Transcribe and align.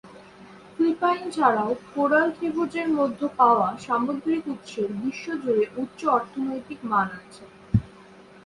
Philippine 0.73 1.23
ছাড়াও, 1.31 1.69
coral 1.93 2.27
ত্রিভুজের 2.37 2.87
মধ্যে 2.99 3.27
পাওয়া 3.39 3.67
সামুদ্রিক 3.85 4.43
উৎসের 4.47 4.89
বিশ্ব 5.01 5.25
জুড়ে 5.43 5.65
উচ্চ 5.77 5.99
অর্থনৈতিক 6.17 6.79
মান 6.91 7.07
আছে। 7.19 7.43